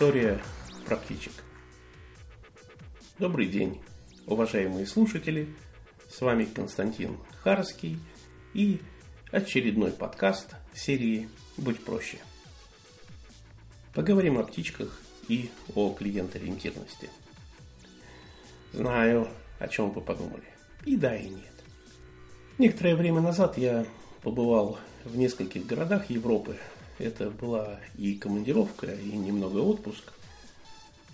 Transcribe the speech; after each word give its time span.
История 0.00 0.40
про 0.86 0.96
птичек. 0.96 1.32
Добрый 3.18 3.48
день, 3.48 3.82
уважаемые 4.26 4.86
слушатели. 4.86 5.54
С 6.08 6.22
вами 6.22 6.46
Константин 6.46 7.18
Харский 7.42 7.98
и 8.54 8.80
очередной 9.30 9.90
подкаст 9.90 10.56
серии 10.74 11.28
«Будь 11.58 11.84
проще». 11.84 12.16
Поговорим 13.92 14.38
о 14.38 14.44
птичках 14.44 15.02
и 15.28 15.50
о 15.74 15.92
клиент-ориентированности. 15.92 17.10
Знаю, 18.72 19.28
о 19.58 19.68
чем 19.68 19.90
вы 19.90 20.00
подумали. 20.00 20.48
И 20.86 20.96
да, 20.96 21.14
и 21.14 21.28
нет. 21.28 21.52
Некоторое 22.56 22.96
время 22.96 23.20
назад 23.20 23.58
я 23.58 23.84
побывал 24.22 24.78
в 25.04 25.14
нескольких 25.18 25.66
городах 25.66 26.08
Европы. 26.08 26.56
Это 27.00 27.30
была 27.30 27.80
и 27.96 28.14
командировка, 28.14 28.92
и 28.92 29.12
немного 29.12 29.58
отпуск. 29.58 30.12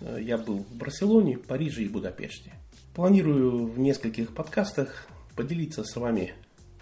Я 0.01 0.37
был 0.37 0.59
в 0.59 0.75
Барселоне, 0.75 1.39
Париже 1.39 1.85
и 1.85 1.89
Будапеште. 1.89 2.53
Планирую 2.93 3.67
в 3.67 3.79
нескольких 3.79 4.35
подкастах 4.35 5.07
поделиться 5.37 5.85
с 5.85 5.95
вами 5.95 6.35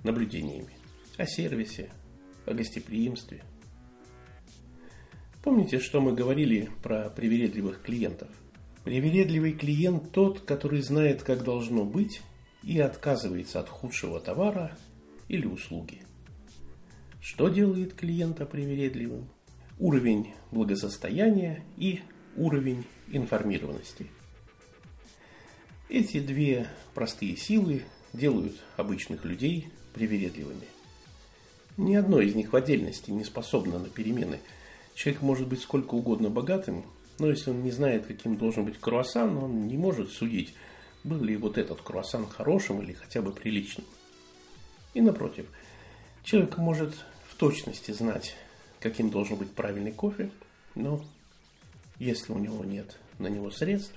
наблюдениями 0.05 0.73
о 1.19 1.27
сервисе, 1.27 1.91
о 2.47 2.55
гостеприимстве. 2.55 3.43
Помните, 5.43 5.81
что 5.81 6.01
мы 6.01 6.15
говорили 6.15 6.71
про 6.83 7.11
привередливых 7.11 7.83
клиентов? 7.83 8.31
Привередливый 8.84 9.53
клиент 9.53 10.12
тот, 10.12 10.41
который 10.41 10.81
знает, 10.81 11.23
как 11.23 11.45
должно 11.45 11.84
быть, 11.84 12.23
и 12.62 12.81
отказывается 12.81 13.61
от 13.61 13.69
худшего 13.69 14.19
товара 14.19 14.77
или 15.29 15.45
услуги. 15.47 16.01
Что 17.24 17.48
делает 17.48 17.95
клиента 17.95 18.45
привередливым? 18.45 19.27
Уровень 19.78 20.34
благосостояния 20.51 21.64
и 21.78 22.03
уровень 22.36 22.84
информированности. 23.08 24.08
Эти 25.89 26.20
две 26.20 26.69
простые 26.92 27.39
силы 27.39 27.84
делают 28.12 28.56
обычных 28.77 29.25
людей 29.25 29.69
привередливыми. 29.94 30.66
Ни 31.78 31.94
одно 31.94 32.20
из 32.20 32.34
них 32.34 32.53
в 32.53 32.56
отдельности 32.56 33.11
не 33.11 33.25
способно 33.25 33.78
на 33.78 33.88
перемены. 33.88 34.41
Человек 34.94 35.22
может 35.22 35.48
быть 35.48 35.62
сколько 35.62 35.94
угодно 35.94 36.28
богатым, 36.28 36.84
но 37.19 37.31
если 37.31 37.48
он 37.48 37.62
не 37.62 37.70
знает, 37.70 38.05
каким 38.05 38.36
должен 38.36 38.66
быть 38.66 38.78
круассан, 38.78 39.34
он 39.38 39.66
не 39.66 39.78
может 39.78 40.11
судить, 40.11 40.55
был 41.05 41.22
ли 41.22 41.38
вот 41.38 41.56
этот 41.56 41.81
круассан 41.81 42.27
хорошим 42.27 42.83
или 42.83 42.92
хотя 42.92 43.22
бы 43.22 43.33
приличным. 43.33 43.86
И 44.92 45.00
напротив, 45.00 45.47
человек 46.22 46.59
может 46.59 46.94
в 47.35 47.37
точности 47.37 47.91
знать, 47.91 48.37
каким 48.79 49.11
должен 49.11 49.37
быть 49.37 49.51
правильный 49.53 49.91
кофе, 49.91 50.31
но 50.77 51.05
если 51.99 52.31
у 52.33 52.39
него 52.39 52.65
нет 52.65 52.97
на 53.19 53.27
него 53.27 53.51
средств, 53.51 53.93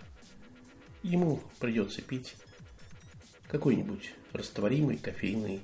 ему 1.04 1.40
придется 1.60 2.02
пить 2.02 2.36
какой-нибудь 3.48 4.12
растворимый 4.34 4.98
кофейный 4.98 5.62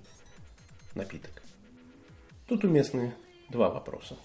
напиток. 0.94 1.42
Тут 2.48 2.64
уместны 2.64 3.16
два 3.50 3.70
вопроса. 3.70 4.18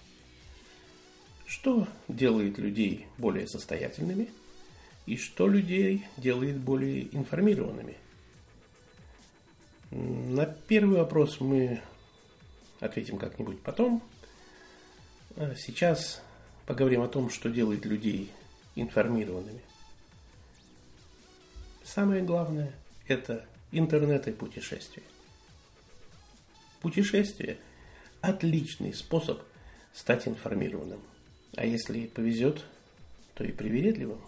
Что 1.47 1.89
делает 2.07 2.59
людей 2.59 3.07
более 3.17 3.49
состоятельными 3.49 4.29
и 5.07 5.17
что 5.17 5.49
людей 5.49 6.05
делает 6.19 6.59
более 6.59 7.15
информированными? 7.17 7.97
На 9.91 10.45
первый 10.45 10.99
вопрос 10.99 11.41
мы 11.41 11.81
ответим 12.81 13.19
как-нибудь 13.19 13.61
потом. 13.61 14.03
А 15.37 15.55
сейчас 15.55 16.23
поговорим 16.67 17.03
о 17.03 17.09
том, 17.09 17.31
что 17.31 17.49
делает 17.49 17.85
людей 17.85 18.31
информированными. 18.75 19.63
Самое 21.85 22.23
главное– 22.23 22.73
это 23.09 23.47
интернет 23.73 24.29
и 24.29 24.33
путешествия. 24.33 25.03
Путешествие– 26.81 27.59
отличный 28.21 28.93
способ 28.93 29.43
стать 29.93 30.29
информированным. 30.29 31.01
А 31.57 31.65
если 31.65 32.07
повезет, 32.07 32.65
то 33.35 33.45
и 33.45 33.53
привередливым. 33.53 34.21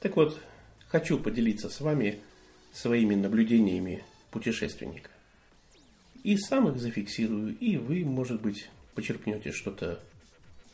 Так 0.00 0.16
вот, 0.16 0.38
хочу 0.88 1.18
поделиться 1.18 1.70
с 1.70 1.80
вами 1.80 2.20
своими 2.72 3.14
наблюдениями 3.14 4.04
путешественника 4.30 5.11
и 6.22 6.36
сам 6.36 6.68
их 6.68 6.80
зафиксирую, 6.80 7.56
и 7.58 7.76
вы, 7.76 8.04
может 8.04 8.40
быть, 8.40 8.68
почерпнете 8.94 9.52
что-то 9.52 10.00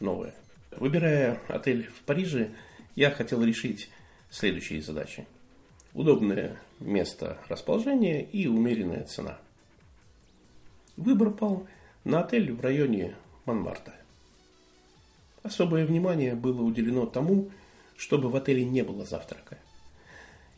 новое. 0.00 0.34
Выбирая 0.72 1.40
отель 1.48 1.88
в 1.88 2.02
Париже, 2.02 2.50
я 2.94 3.10
хотел 3.10 3.42
решить 3.42 3.90
следующие 4.30 4.82
задачи. 4.82 5.26
Удобное 5.94 6.60
место 6.80 7.38
расположения 7.48 8.22
и 8.22 8.46
умеренная 8.46 9.04
цена. 9.04 9.38
Выбор 10.96 11.30
пал 11.30 11.66
на 12.04 12.20
отель 12.20 12.52
в 12.52 12.60
районе 12.60 13.14
Монмарта. 13.46 13.94
Особое 15.42 15.86
внимание 15.86 16.34
было 16.34 16.62
уделено 16.62 17.06
тому, 17.06 17.50
чтобы 17.96 18.28
в 18.28 18.36
отеле 18.36 18.64
не 18.64 18.82
было 18.82 19.04
завтрака. 19.04 19.58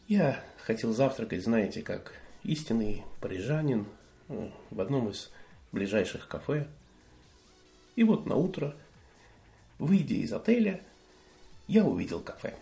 Я 0.08 0.42
хотел 0.58 0.92
завтракать, 0.92 1.44
знаете, 1.44 1.82
как 1.82 2.14
истинный 2.42 3.04
парижанин 3.20 3.86
в 4.70 4.80
одном 4.80 5.10
из 5.10 5.30
ближайших 5.72 6.28
кафе. 6.28 6.68
И 7.96 8.04
вот 8.04 8.26
на 8.26 8.36
утро, 8.36 8.74
выйдя 9.78 10.14
из 10.14 10.32
отеля, 10.32 10.80
я 11.66 11.84
увидел 11.84 12.20
кафе. 12.20 12.56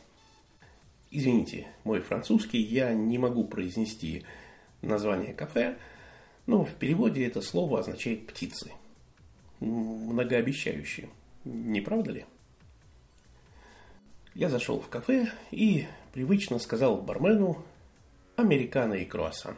Извините, 1.11 1.69
мой 1.85 2.01
французский, 2.01 2.61
я 2.61 2.93
не 2.93 3.19
могу 3.19 3.45
произнести 3.45 4.25
название 4.83 5.33
кафе, 5.33 5.79
но 6.47 6.65
в 6.65 6.75
переводе 6.75 7.27
это 7.27 7.41
слово 7.41 7.81
означает 7.81 8.27
птицы. 8.27 8.73
Многообещающие, 9.61 11.09
не 11.45 11.81
правда 11.81 12.13
ли? 12.13 12.27
Я 14.35 14.49
зашел 14.49 14.81
в 14.81 14.89
кафе 14.89 15.33
и 15.51 15.87
привычно 16.13 16.59
сказал 16.59 17.01
бармену 17.01 17.65
«Американо 18.37 18.95
и 18.95 19.05
круассан». 19.05 19.57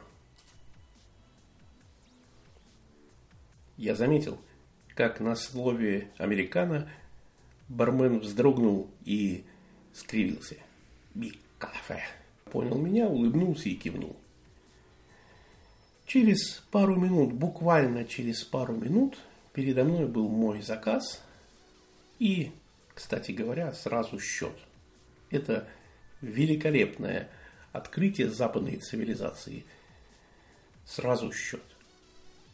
Я 3.81 3.95
заметил, 3.95 4.39
как 4.95 5.21
на 5.21 5.35
слове 5.35 6.11
«американо» 6.19 6.91
бармен 7.67 8.19
вздрогнул 8.19 8.91
и 9.07 9.47
скривился. 9.95 10.57
«Биг 11.15 11.39
кафе». 11.57 12.03
Понял 12.45 12.77
меня, 12.77 13.09
улыбнулся 13.09 13.71
и 13.71 13.75
кивнул. 13.75 14.17
Через 16.05 16.63
пару 16.71 16.97
минут, 16.97 17.33
буквально 17.33 18.05
через 18.05 18.45
пару 18.45 18.77
минут, 18.77 19.17
передо 19.55 19.85
мной 19.85 20.07
был 20.07 20.29
мой 20.29 20.61
заказ 20.61 21.23
и, 22.19 22.53
кстати 22.95 23.33
говоря, 23.33 23.73
сразу 23.73 24.21
счет. 24.21 24.59
Это 25.31 25.67
великолепное 26.21 27.31
открытие 27.73 28.29
западной 28.29 28.77
цивилизации. 28.77 29.65
Сразу 30.85 31.33
счет. 31.33 31.63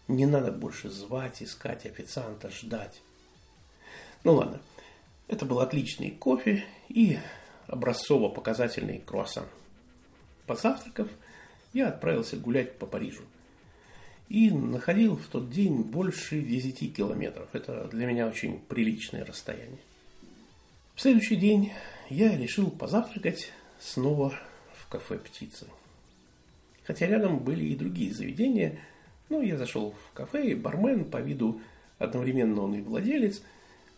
Не 0.09 0.27
надо 0.27 0.53
больше 0.53 0.89
звать, 0.89 1.43
искать 1.43 1.85
официанта, 1.85 2.51
ждать. 2.51 3.03
Ну 4.23 4.35
ладно, 4.35 4.61
это 5.27 5.45
был 5.45 5.61
отличный 5.61 6.13
кофе 6.13 6.65
и 6.89 7.19
образцово-показательный 7.67 9.01
круассан. 9.01 9.47
Позавтракав, 10.47 11.09
я 11.73 11.89
отправился 11.89 12.37
гулять 12.37 12.79
по 12.79 12.87
Парижу. 12.87 13.23
И 14.29 14.51
находил 14.51 15.17
в 15.17 15.27
тот 15.27 15.51
день 15.51 15.83
больше 15.83 16.41
10 16.41 16.95
километров. 16.95 17.49
Это 17.53 17.89
для 17.89 18.07
меня 18.07 18.29
очень 18.29 18.61
приличное 18.61 19.25
расстояние. 19.25 19.79
В 20.95 21.01
следующий 21.01 21.37
день 21.37 21.73
я 22.11 22.37
решил 22.37 22.71
позавтракать 22.71 23.53
снова 23.81 24.35
в 24.75 24.89
кафе 24.89 25.19
«Птицы». 25.19 25.67
Хотя 26.85 27.07
рядом 27.07 27.39
были 27.41 27.65
и 27.65 27.77
другие 27.77 28.15
заведения– 28.15 28.79
ну, 29.29 29.43
я 29.43 29.57
зашел 29.57 29.93
в 29.93 30.13
кафе, 30.13 30.49
и 30.49 30.55
бармен, 30.55 31.05
по 31.05 31.19
виду 31.19 31.61
одновременно 31.99 32.63
он 32.63 32.75
и 32.75 32.83
владелец, 32.83 33.43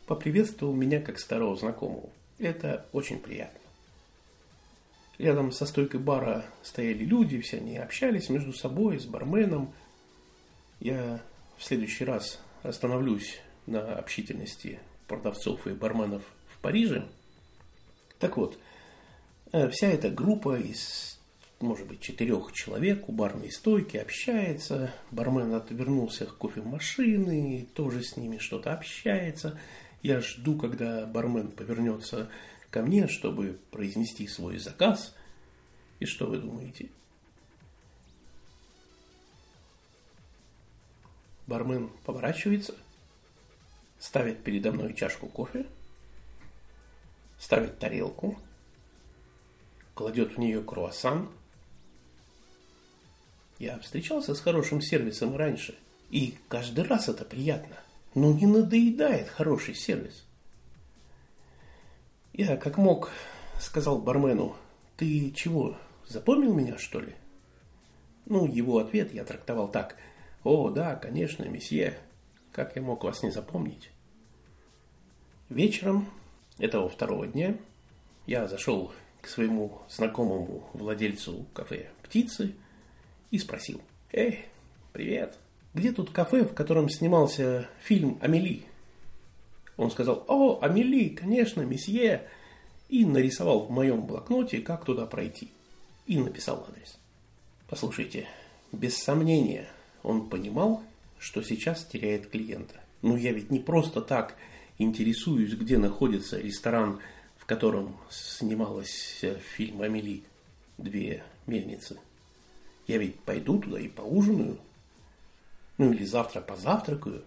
поприветствовал 0.06 0.74
меня 0.74 1.00
как 1.00 1.18
старого 1.18 1.56
знакомого. 1.56 2.08
Это 2.38 2.86
очень 2.92 3.18
приятно. 3.18 3.58
Рядом 5.18 5.50
со 5.50 5.66
стойкой 5.66 6.00
бара 6.00 6.44
стояли 6.62 7.04
люди, 7.04 7.40
все 7.40 7.56
они 7.56 7.76
общались 7.76 8.28
между 8.28 8.52
собой, 8.52 9.00
с 9.00 9.04
барменом. 9.04 9.72
Я 10.78 11.20
в 11.56 11.64
следующий 11.64 12.04
раз 12.04 12.40
остановлюсь 12.62 13.40
на 13.66 13.96
общительности 13.96 14.78
продавцов 15.08 15.66
и 15.66 15.72
барменов 15.72 16.22
в 16.46 16.58
Париже. 16.60 17.06
Так 18.20 18.36
вот, 18.36 18.58
э, 19.52 19.68
вся 19.70 19.88
эта 19.88 20.08
группа 20.08 20.56
из 20.58 21.17
может 21.60 21.88
быть, 21.88 22.00
четырех 22.00 22.52
человек 22.52 23.08
у 23.08 23.12
барной 23.12 23.50
стойки, 23.50 23.96
общается. 23.96 24.92
Бармен 25.10 25.54
отвернулся 25.54 26.26
к 26.26 26.36
кофемашины, 26.38 27.66
тоже 27.74 28.04
с 28.04 28.16
ними 28.16 28.38
что-то 28.38 28.72
общается. 28.72 29.58
Я 30.02 30.20
жду, 30.20 30.56
когда 30.56 31.04
бармен 31.06 31.50
повернется 31.50 32.30
ко 32.70 32.82
мне, 32.82 33.08
чтобы 33.08 33.58
произнести 33.70 34.28
свой 34.28 34.58
заказ. 34.58 35.14
И 35.98 36.06
что 36.06 36.26
вы 36.26 36.38
думаете? 36.38 36.90
Бармен 41.48 41.90
поворачивается, 42.04 42.74
ставит 43.98 44.44
передо 44.44 44.70
мной 44.70 44.94
чашку 44.94 45.28
кофе, 45.28 45.66
ставит 47.38 47.78
тарелку, 47.78 48.38
кладет 49.94 50.36
в 50.36 50.38
нее 50.38 50.62
круассан. 50.62 51.30
Я 53.58 53.78
встречался 53.78 54.34
с 54.34 54.40
хорошим 54.40 54.80
сервисом 54.80 55.36
раньше, 55.36 55.76
и 56.10 56.36
каждый 56.48 56.84
раз 56.84 57.08
это 57.08 57.24
приятно. 57.24 57.76
Но 58.14 58.32
не 58.32 58.46
надоедает 58.46 59.28
хороший 59.28 59.74
сервис. 59.74 60.24
Я 62.32 62.56
как 62.56 62.78
мог 62.78 63.10
сказал 63.60 63.98
бармену, 64.00 64.56
ты 64.96 65.32
чего, 65.32 65.76
запомнил 66.06 66.54
меня 66.54 66.78
что 66.78 67.00
ли? 67.00 67.14
Ну, 68.26 68.46
его 68.46 68.78
ответ 68.78 69.12
я 69.12 69.24
трактовал 69.24 69.68
так. 69.68 69.96
О, 70.44 70.70
да, 70.70 70.94
конечно, 70.94 71.44
месье, 71.44 71.98
как 72.52 72.76
я 72.76 72.82
мог 72.82 73.02
вас 73.04 73.22
не 73.22 73.30
запомнить? 73.30 73.90
Вечером 75.48 76.08
этого 76.58 76.88
второго 76.88 77.26
дня 77.26 77.56
я 78.26 78.46
зашел 78.46 78.92
к 79.20 79.28
своему 79.28 79.80
знакомому 79.88 80.68
владельцу 80.74 81.46
кафе 81.54 81.90
«Птицы» 82.02 82.54
и 83.30 83.38
спросил. 83.38 83.80
«Эй, 84.12 84.46
привет, 84.92 85.38
где 85.74 85.92
тут 85.92 86.10
кафе, 86.10 86.44
в 86.44 86.54
котором 86.54 86.88
снимался 86.88 87.68
фильм 87.82 88.18
«Амели»?» 88.20 88.64
Он 89.76 89.90
сказал, 89.90 90.24
«О, 90.26 90.60
Амели, 90.60 91.08
конечно, 91.08 91.62
месье!» 91.62 92.28
и 92.88 93.04
нарисовал 93.04 93.66
в 93.66 93.70
моем 93.70 94.02
блокноте, 94.06 94.58
как 94.58 94.84
туда 94.84 95.06
пройти. 95.06 95.50
И 96.06 96.18
написал 96.18 96.66
адрес. 96.68 96.98
Послушайте, 97.68 98.26
без 98.72 98.96
сомнения, 98.96 99.68
он 100.02 100.28
понимал, 100.28 100.82
что 101.18 101.42
сейчас 101.42 101.84
теряет 101.84 102.30
клиента. 102.30 102.76
Но 103.02 103.16
я 103.16 103.32
ведь 103.32 103.50
не 103.50 103.58
просто 103.58 104.00
так 104.00 104.36
интересуюсь, 104.78 105.52
где 105.52 105.76
находится 105.76 106.38
ресторан, 106.38 107.00
в 107.36 107.44
котором 107.44 107.96
снималась 108.10 109.22
фильм 109.54 109.82
«Амели. 109.82 110.22
Две 110.78 111.22
мельницы». 111.46 111.98
Я 112.88 112.96
ведь 112.96 113.20
пойду 113.20 113.60
туда 113.60 113.78
и 113.78 113.86
поужинаю. 113.86 114.58
Ну 115.76 115.92
или 115.92 116.04
завтра 116.04 116.40
позавтракаю. 116.40 117.22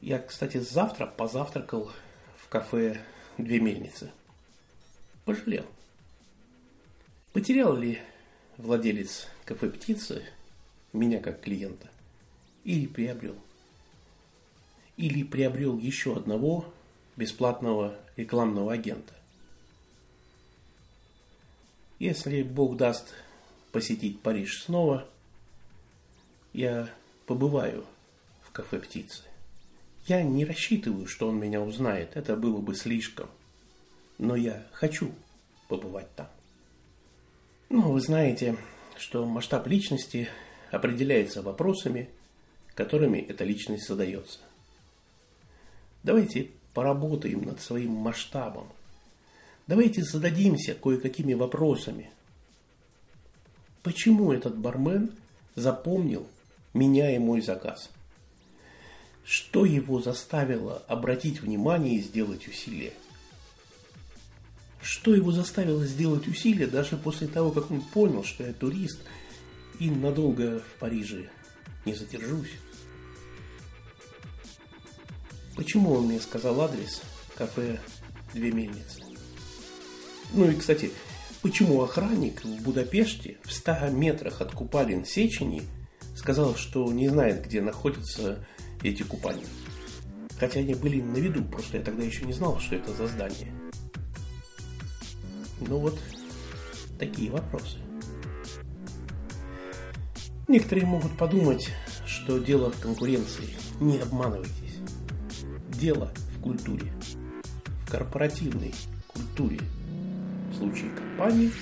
Я, 0.00 0.18
кстати, 0.18 0.58
завтра 0.58 1.06
позавтракал 1.06 1.90
в 2.36 2.48
кафе 2.48 3.00
«Две 3.38 3.60
мельницы». 3.60 4.10
Пожалел. 5.24 5.64
Потерял 7.32 7.76
ли 7.76 8.00
владелец 8.56 9.28
кафе 9.44 9.70
«Птицы» 9.70 10.24
меня 10.92 11.20
как 11.20 11.40
клиента? 11.40 11.88
Или 12.64 12.86
приобрел? 12.86 13.36
Или 14.96 15.22
приобрел 15.22 15.78
еще 15.78 16.16
одного 16.16 16.72
бесплатного 17.16 17.96
рекламного 18.16 18.72
агента? 18.72 19.14
Если 21.98 22.42
Бог 22.42 22.76
даст 22.76 23.12
посетить 23.72 24.20
Париж 24.20 24.62
снова, 24.62 25.08
я 26.52 26.88
побываю 27.26 27.84
в 28.42 28.52
кафе 28.52 28.78
«Птицы». 28.78 29.22
Я 30.06 30.22
не 30.22 30.44
рассчитываю, 30.44 31.06
что 31.06 31.28
он 31.28 31.38
меня 31.38 31.60
узнает, 31.60 32.16
это 32.16 32.36
было 32.36 32.60
бы 32.60 32.74
слишком. 32.74 33.28
Но 34.16 34.36
я 34.36 34.66
хочу 34.72 35.12
побывать 35.68 36.08
там. 36.14 36.28
Ну, 37.68 37.92
вы 37.92 38.00
знаете, 38.00 38.56
что 38.96 39.26
масштаб 39.26 39.66
личности 39.66 40.28
определяется 40.70 41.42
вопросами, 41.42 42.08
которыми 42.74 43.18
эта 43.18 43.44
личность 43.44 43.86
задается. 43.86 44.38
Давайте 46.02 46.50
поработаем 46.72 47.42
над 47.42 47.60
своим 47.60 47.92
масштабом. 47.92 48.68
Давайте 49.68 50.02
зададимся 50.02 50.74
кое-какими 50.74 51.34
вопросами. 51.34 52.10
Почему 53.82 54.32
этот 54.32 54.56
бармен 54.56 55.12
запомнил 55.54 56.26
меня 56.72 57.14
и 57.14 57.18
мой 57.18 57.42
заказ? 57.42 57.90
Что 59.24 59.66
его 59.66 60.00
заставило 60.00 60.82
обратить 60.88 61.42
внимание 61.42 61.96
и 61.96 62.02
сделать 62.02 62.48
усилие? 62.48 62.94
Что 64.80 65.14
его 65.14 65.32
заставило 65.32 65.84
сделать 65.84 66.26
усилие 66.26 66.66
даже 66.66 66.96
после 66.96 67.28
того, 67.28 67.50
как 67.50 67.70
он 67.70 67.82
понял, 67.82 68.24
что 68.24 68.44
я 68.44 68.54
турист 68.54 69.00
и 69.78 69.90
надолго 69.90 70.60
в 70.60 70.78
Париже 70.78 71.28
не 71.84 71.94
задержусь? 71.94 72.52
Почему 75.56 75.92
он 75.92 76.06
мне 76.06 76.20
сказал 76.20 76.58
адрес 76.62 77.02
кафе 77.34 77.78
«Две 78.32 78.50
мельницы»? 78.50 79.07
Ну 80.32 80.50
и, 80.50 80.54
кстати, 80.54 80.90
почему 81.42 81.82
охранник 81.82 82.44
в 82.44 82.62
Будапеште 82.62 83.38
в 83.44 83.52
100 83.52 83.88
метрах 83.90 84.40
от 84.40 84.52
купалин 84.52 85.04
Сечени 85.04 85.62
сказал, 86.14 86.54
что 86.56 86.92
не 86.92 87.08
знает, 87.08 87.44
где 87.44 87.62
находится 87.62 88.44
эти 88.82 89.02
купальни. 89.02 89.46
Хотя 90.38 90.60
они 90.60 90.74
были 90.74 91.00
на 91.00 91.16
виду, 91.16 91.42
просто 91.44 91.78
я 91.78 91.82
тогда 91.82 92.02
еще 92.02 92.24
не 92.24 92.32
знал, 92.32 92.58
что 92.60 92.76
это 92.76 92.92
за 92.92 93.06
здание. 93.08 93.52
Ну 95.60 95.78
вот, 95.78 95.98
такие 96.98 97.30
вопросы. 97.30 97.78
Некоторые 100.46 100.86
могут 100.86 101.16
подумать, 101.16 101.68
что 102.06 102.38
дело 102.38 102.70
в 102.70 102.80
конкуренции. 102.80 103.48
Не 103.80 103.98
обманывайтесь. 103.98 104.78
Дело 105.68 106.12
в 106.36 106.40
культуре. 106.40 106.92
В 107.84 107.90
корпоративной 107.90 108.74
культуре. 109.08 109.60
Случае 110.58 110.90
компании 110.90 111.52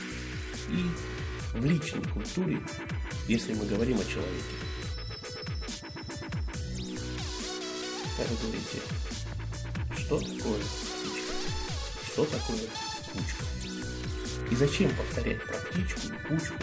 и 0.71 1.59
в 1.59 1.65
личной 1.67 2.03
культуре, 2.05 2.59
если 3.29 3.53
мы 3.53 3.67
говорим 3.67 4.01
о 4.01 4.05
человеке. 4.05 4.57
Как 8.17 8.27
вы 8.31 8.37
говорите, 8.37 8.81
что 9.99 10.19
такое 10.19 10.61
птичка? 10.61 11.35
Что 12.07 12.25
такое 12.25 12.59
кучка? 13.13 13.45
И 14.51 14.57
зачем 14.57 14.91
повторять 14.97 15.45
про 15.45 15.59
птичку 15.59 16.01
и 16.07 16.29
кучку? 16.29 16.55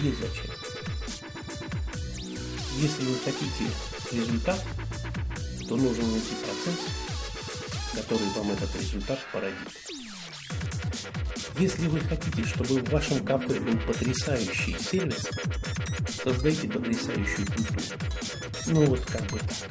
Есть 0.00 0.18
зачем. 0.18 0.50
Если 2.78 3.04
вы 3.04 3.18
хотите 3.22 3.70
результат, 4.12 4.64
то 5.68 5.76
нужно 5.76 6.06
найти 6.06 6.34
процесс, 6.36 6.80
который 7.94 8.28
вам 8.34 8.50
этот 8.52 8.74
результат 8.76 9.18
породит. 9.30 9.93
Если 11.58 11.86
вы 11.86 12.00
хотите, 12.00 12.44
чтобы 12.44 12.80
в 12.80 12.90
вашем 12.90 13.24
кафе 13.24 13.60
был 13.60 13.78
потрясающий 13.86 14.76
сервис, 14.78 15.28
создайте 16.22 16.68
потрясающую 16.68 17.46
культуру. 17.46 17.80
Ну 18.66 18.84
вот 18.86 19.00
как 19.00 19.22
бы 19.30 19.38
так. 19.38 19.68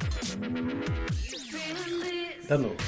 До 2.48 2.58
новых 2.58 2.80